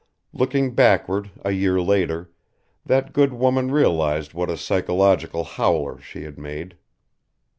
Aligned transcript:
Looking 0.33 0.73
backward, 0.73 1.29
a 1.45 1.51
year 1.51 1.79
later, 1.79 2.31
that 2.83 3.13
good 3.13 3.33
woman 3.33 3.69
realised 3.69 4.33
what 4.33 4.49
a 4.49 4.57
psychological 4.57 5.43
howler 5.43 5.99
she 6.01 6.23
had 6.23 6.39
made. 6.39 6.75